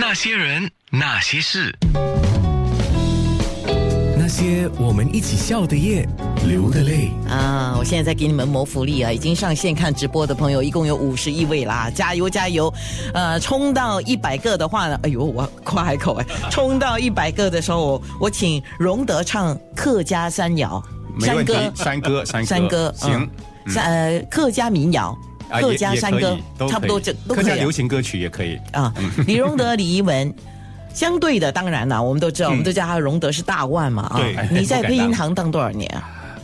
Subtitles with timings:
[0.00, 1.76] 那些人，那些事，
[4.16, 6.08] 那些我们一起笑的夜，
[6.46, 7.10] 流的泪。
[7.28, 7.74] 啊！
[7.76, 9.10] 我现在在给你们谋福利啊！
[9.10, 12.72] 已经上线看直播的朋友一共有五十一位啦，加油加油！
[13.12, 16.26] 呃，冲到一百个的话呢，哎呦，我夸海口哎！
[16.48, 20.80] 冲到一百个的时候，我我请荣德唱客家山谣，
[21.18, 22.94] 没问题山歌，山歌，山歌，山歌，
[23.66, 25.18] 行呃客家民谣，啊
[25.50, 26.38] 客家山歌，
[26.68, 28.58] 差不多这都可以啊客家流行歌曲也可以。
[28.72, 28.92] 啊。
[29.26, 30.34] 李荣德、李怡文。
[30.94, 34.20] 相对的，当然啦，我们都知道，我们都叫他荣德是大腕嘛啊。
[34.50, 35.88] 你在配音行当多少年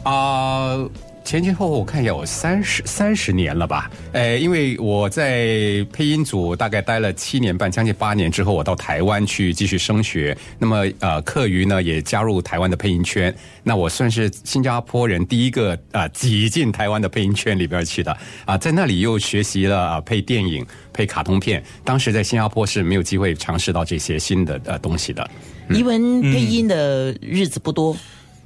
[0.04, 0.12] 啊？
[0.12, 0.76] 啊、
[1.24, 3.90] 前前后后我看一下有三十三十年了吧？
[4.12, 10.36] 呃，因为我在配音组大概待了七年半，将近八年之后，我到台湾去继续升学。
[10.58, 13.34] 那么呃，课余呢也加入台湾的配音圈。
[13.62, 18.14] 那我算是新加坡人第一个啊、挤进台湾的配音圈里边去的
[18.44, 21.64] 啊、在那里又学习了啊、配电影、配卡通片。
[21.82, 25.28] 当时在新加坡是没有机会尝试到这些新的呃东西的。
[25.70, 27.96] 怡文配音的日子不多，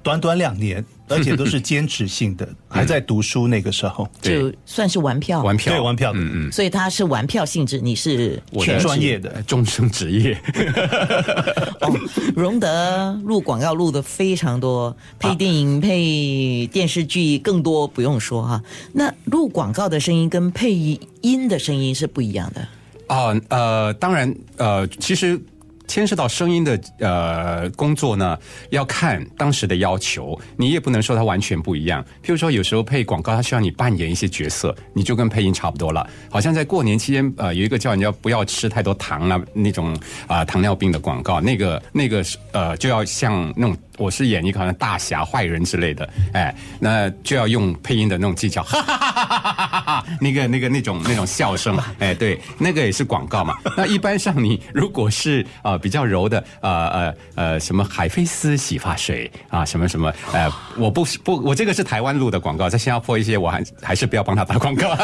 [0.08, 5.42] 短短两年， 而且都是兼职性的，还在读书那个时候，就算是玩票。
[5.42, 10.40] 玩票，对玩票的嗯嗯，所以他是玩票性质，你是我的全职专业的呃终生职业。
[11.82, 11.94] 哦。
[12.34, 18.62] 荣德录广告录的非常多，配电影、配电视剧更多，不用说哈。
[18.92, 20.72] 那录广告的声音跟配
[21.20, 22.66] 音的声音是不一样的。
[23.08, 25.40] 啊，呃，当然，呃，其实
[25.89, 28.39] 牵涉到声音的呃工作呢，
[28.70, 32.05] 要看当时的要求，你也不能说它完全不一样。
[32.22, 36.09] 譬如说，有时候配广告，它需要你扮演一些角色，你就跟配音差不多了。
[36.31, 42.22] 好像在过年期间，呃，有一个叫你要不要吃太多糖啊那种啊、糖尿病的广告，那个那个
[42.53, 43.77] 呃就要像那种。
[43.98, 53.54] 我是演一个好像大侠、坏人之类的，哎，那就要用配音的那种技巧，哈哈哈哈哈哈，那个那个那种那种笑声， 哎，对，那个也是广告嘛。
[53.76, 64.97] 那一般上你如果是呃比较柔的，呃呃呃什么海飞丝洗发水啊，什么什么，呃，我不不，我这个是台湾录的广告，在新加坡一些我还还是不要帮他打广告，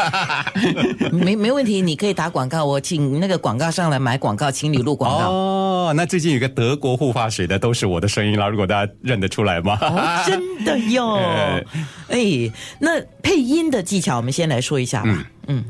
[1.11, 5.29] 没没问题，你可以打广告，我请那个广告上来买广告，请你录广告。
[5.29, 8.84] 哦，那最近有个德国护发水的都是我的声音啦，如果大家。
[9.01, 9.77] 认得出来吗？
[9.81, 11.15] 哦，真的哟！
[11.19, 11.63] 哎
[12.09, 15.09] 哎，那配音的技巧，我们先来说一下吧。
[15.09, 15.63] 嗯嗯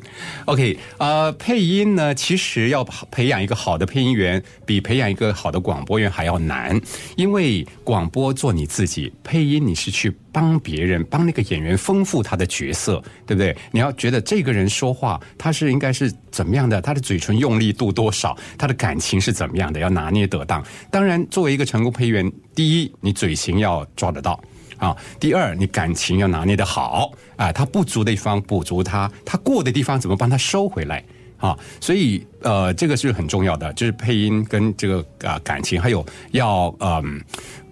[0.45, 6.79] OK，呃，配音呢，其实要培养一个好的配音员，比培养一个好的广播员还要难。
[7.15, 13.55] 因为广播做你自己，配音你是去帮别人，帮那个演员丰富他的角色，对不对？
[13.71, 20.63] 你要觉得这个人说话，他是应该是怎么样的，他的嘴唇用力度多少，他的感情是怎么样的，要拿捏得当。
[20.89, 24.41] 当然，作为一个成功配音员，第一，你嘴型要抓得到。
[24.77, 31.03] 啊，第二，你感情要拿捏的好啊，他不足的地方补足他，他过的地方怎么帮他收回来
[31.37, 31.57] 啊？
[31.79, 37.21] 所以呃，这个是很重要的，就是配音跟这个啊、感情，还有要嗯、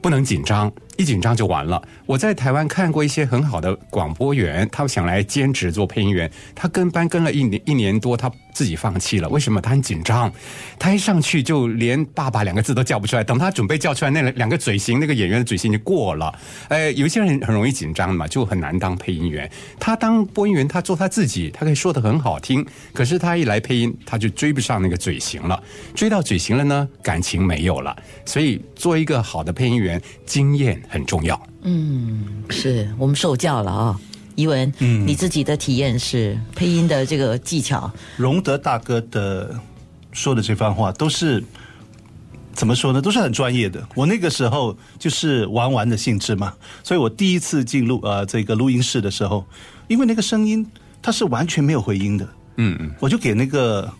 [0.01, 1.81] 不能紧张，一紧张就完了。
[2.05, 9.27] 我在台湾看过一些很好的广播员，他想来兼职做配音员，他跟班跟了一年一年多，他自己放弃了。
[9.29, 9.59] 为什么？
[9.59, 10.31] 他很紧张，
[10.77, 13.23] 他一上去就连“爸爸”两个字都叫不出来。
[13.23, 16.33] 等他准备叫出来，那两个嘴型，那个演员的嘴型就过了。
[16.67, 19.49] 呃，有些人很容易紧张嘛，就很难当配音员。
[19.79, 25.61] 他当播音员，他做他自己，他可以说的很好听，可是他一来配音，他就追不上那个嘴型了。
[25.95, 27.95] 追到嘴型了呢，感情没有了。
[28.25, 31.47] 所以，做一个好的配音员，经验很重要。
[31.63, 33.99] 嗯是我们受教了啊、
[34.35, 39.59] 怡文，嗯你自己的体验是配音的这个技巧，荣德大哥的
[40.11, 41.43] 说的这番话都是
[42.53, 43.01] 怎么说呢？
[43.01, 43.83] 都是很专业的。
[43.95, 46.53] 我那个时候就是玩玩的性质嘛，
[46.83, 49.43] 所以我第一次进入呃这个录音室的时候，
[49.87, 50.63] 因为那个声音
[51.01, 52.27] 它是完全没有回音的，
[52.57, 53.91] 嗯嗯，我就给那个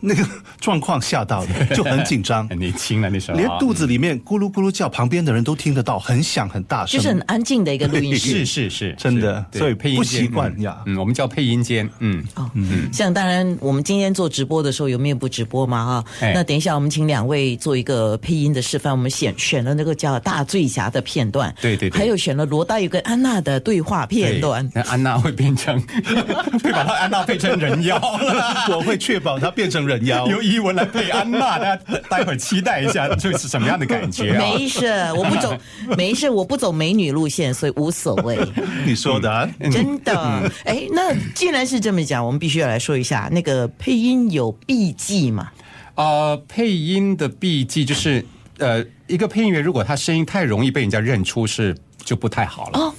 [0.00, 0.26] 那个
[0.60, 2.46] 状况吓到了， 就很紧张。
[2.48, 8.44] 很年轻了那时候啊，连肚子里面咕噜咕噜叫，旁边的人都听得到，很响很大声，就是很安静的一个录音室。
[8.44, 12.50] 是是是，真的所以配音不习惯嗯呀嗯，我们叫配音间，嗯，哦，
[12.92, 16.04] 像当然，我们今天做直播的时候有面部直播嘛哈？
[16.20, 24.68] 哎那等一下我们请两位做一个配音的示范，我们选选了那个叫大醉侠的片段，对对对还有选了罗大佑跟安娜的对话片段。
[24.74, 25.80] 那安娜会变成，
[26.62, 28.76] 会把她安娜变成人妖了。
[28.76, 30.26] 我会确保她变成人妖。
[30.28, 34.38] 由伊文来配安娜，大家 待会儿期待一下，这是什么样的感觉啊？
[34.38, 34.86] 没事，
[35.16, 35.58] 我不走，
[35.98, 38.38] 没事，我不走美女路线，所以无所谓。
[38.86, 40.14] 你说的、啊，真的，
[40.64, 45.50] 哎，那既然是这么讲，我们必须要来说一下那个配音有避忌嘛？
[45.96, 48.24] 呃，配音的避忌就是，
[48.58, 51.76] 呃，一个配音员如果他声音太容易被人家认出是。
[52.04, 52.78] 就不太好了。
[52.78, 52.94] 哦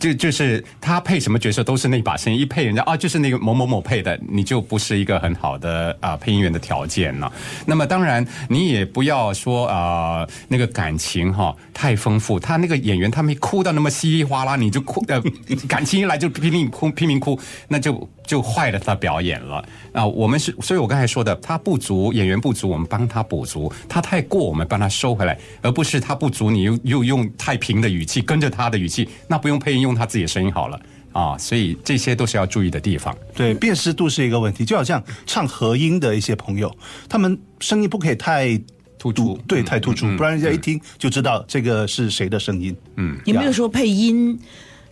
[0.00, 7.30] 就就是他配什么角色都是那把声音，一配人家啊就是那个某某某配的，你就不是一个很好的啊、配音员的条件了。
[7.66, 15.22] 那么当然你也不要说啊、那个感情哈、太丰富，他那个演员他没哭到那么稀里哗啦，你就哭呃
[15.68, 17.38] 感情一来就拼命哭拼命哭，
[17.68, 19.62] 那就就坏了他表演了
[19.92, 30.80] 啊、我们是所以我刚才说的，他不足演员不足，我们帮他补足；他太过，我们帮他收回来，而不是他不足，你又又用太平的语气跟着他的语气，那不用配音用，用他自己的声音好了
[31.12, 31.36] 啊。
[31.36, 33.16] 所以这些都是要注意的地方。
[33.34, 36.74] 对，辨识度是一个问题，就好像唱和音的一些朋友，
[37.08, 38.60] 他们声音不可以太
[38.98, 42.76] 突出对，嗯太突出，不然人家一听就知道这个是谁的声音。
[42.96, 44.38] 嗯，有没有说配音？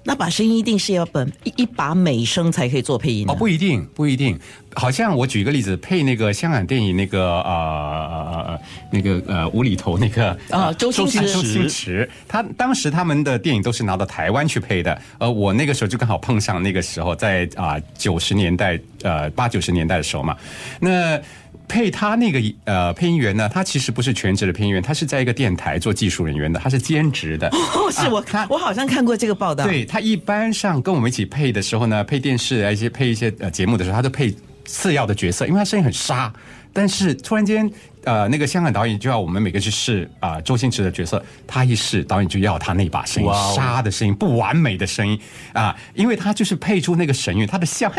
[0.08, 4.40] 那把声音一定是要本一一把美声才可以做配音的哦，不一定，不一定。
[4.74, 8.60] 好像我举一个例子，配那个香港电影那个呃呃
[8.90, 20.34] 那个呃无厘头那个啊周星驰周星驰，他当时他们的电影都是拿到台湾去配的，呃，我那个时候就刚好碰上那个时候在啊九十年代呃八九十年代的时候嘛，
[20.80, 21.20] 那。
[21.68, 27.46] 配他那个呃配音员呢，他其实不是全职的配音员，他是在一个电台做技术人员的，他是兼职的。
[27.48, 34.34] 哦，是我、看我好像看过这个报道。，对他一般上跟我们一起配的时候呢，配电视啊一些配一些呃节目的时候，他都配
[34.64, 36.32] 次要的角色，因为他声音很沙。
[36.78, 37.68] 但是突然间，
[38.04, 45.18] 呃，那个香港导演就要我们每个去试啊、周星驰的角色，他一试，导演就要他那把声音哇哦沙的声音，不完美的声音
[45.52, 47.92] 啊，因为他就是配出那个神韵，他的笑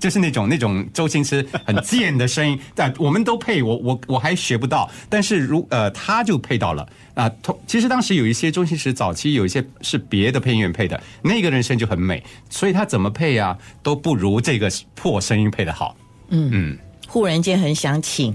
[0.00, 6.84] 就是那种那种周星驰很贱的声音，但我们都配，我我我还学不到，但是如呃他就配到了
[7.14, 7.30] 啊。
[7.40, 12.20] 同其实当时有一些周星驰早期有一些是别的配音员配的，那个人声就很美，
[12.50, 15.96] 所以他怎么配啊都不如这个破声音配的好。
[16.34, 16.78] 嗯嗯
[17.12, 18.34] 忽然间很想请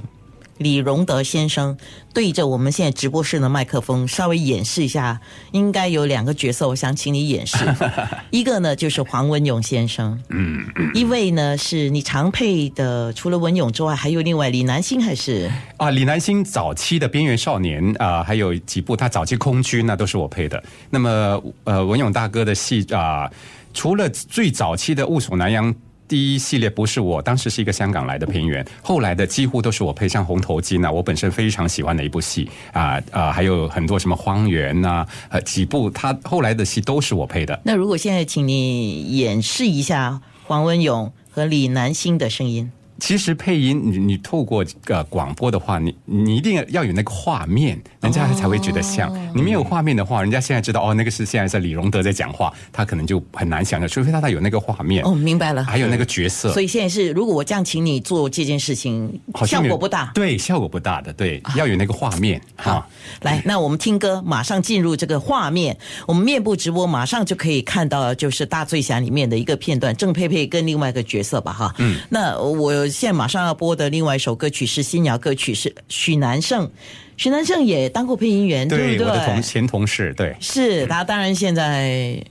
[0.60, 1.76] 李荣德先生
[2.14, 5.20] 对着我们现在直播室的麦克风稍微演示一下，
[5.52, 7.58] 应该有两个角色，我想请你演示。
[8.30, 10.64] 一个呢就是黄文勇先生，嗯，
[10.94, 20.64] 一位呢是你常配的，除了文勇之外，还有另外李南星还是啊，李南星早期的《边缘少年》啊、还有几部他早期空军那都是我配的。
[20.92, 23.28] 那么呃，文勇大哥的戏啊、
[23.74, 25.74] 除了最早期的《雾锁南洋》。
[26.08, 37.60] 第一系列不是我，当时是一个香港来的配音员，后来的几乎都是我配，上《红头巾》呐，我本身非常喜欢的一部戏啊啊、还有很多什么《荒原》呐，呃几部他后来的戏都是我配的。
[37.64, 49.12] 那如果现在请你演示一下黄文勇和李南星的声音，其实配音，你你透过呃广播的话，你你一定要有那个画面，人家才会觉得像。
[49.36, 60.12] 你没有画面的话，人家现在知道哦，那个是现在是李荣德在讲话，他可能就很难想象，除非他他有那个画面，哦，明白了，还有那个角色，所以现在是，如果我这样请你做这件事情，效果不大。
[60.14, 62.88] 对，效果不大的，对，要有那个画面好哈。，
[63.22, 65.78] 来，那我们听歌，马上进入这个画面。
[66.08, 71.76] 我们面部直播，马上就可以看到，就是《大醉侠》里面的一个片段，郑佩佩跟另外一个角色吧，哈。
[71.78, 72.00] 嗯。
[72.10, 76.70] 那我现在马上要播的另外一首歌曲是新谣歌曲，是许南胜。
[77.16, 79.08] 许南胜也当过配音员，对不对？
[79.08, 82.22] 我的同前同事，对，是他，当然现在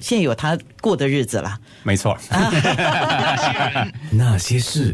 [0.00, 1.58] 现在有他过的日子了。
[1.82, 2.18] 没错。
[4.12, 4.92] 那些事。